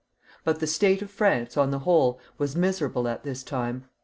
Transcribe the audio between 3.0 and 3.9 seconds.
at this time.